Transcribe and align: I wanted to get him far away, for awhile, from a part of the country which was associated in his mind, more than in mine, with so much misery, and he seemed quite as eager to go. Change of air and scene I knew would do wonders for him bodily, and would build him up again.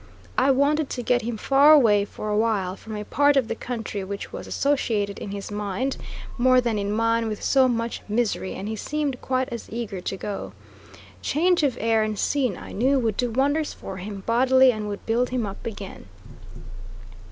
I 0.35 0.49
wanted 0.49 0.89
to 0.89 1.03
get 1.03 1.21
him 1.21 1.37
far 1.37 1.73
away, 1.73 2.05
for 2.05 2.29
awhile, 2.31 2.75
from 2.75 2.95
a 2.95 3.05
part 3.05 3.37
of 3.37 3.47
the 3.47 3.53
country 3.53 4.03
which 4.03 4.33
was 4.33 4.47
associated 4.47 5.19
in 5.19 5.29
his 5.29 5.51
mind, 5.51 5.97
more 6.39 6.59
than 6.59 6.79
in 6.79 6.91
mine, 6.91 7.27
with 7.27 7.43
so 7.43 7.67
much 7.67 8.01
misery, 8.09 8.55
and 8.55 8.67
he 8.67 8.75
seemed 8.75 9.21
quite 9.21 9.49
as 9.49 9.69
eager 9.69 10.01
to 10.01 10.17
go. 10.17 10.53
Change 11.21 11.61
of 11.61 11.77
air 11.79 12.01
and 12.01 12.17
scene 12.17 12.57
I 12.57 12.71
knew 12.71 12.97
would 12.97 13.15
do 13.15 13.29
wonders 13.29 13.73
for 13.75 13.97
him 13.97 14.23
bodily, 14.25 14.71
and 14.71 14.87
would 14.89 15.05
build 15.05 15.29
him 15.29 15.45
up 15.45 15.67
again. 15.67 16.07